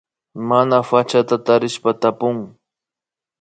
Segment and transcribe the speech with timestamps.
[0.49, 2.37] Mana pachata tarishpa tapun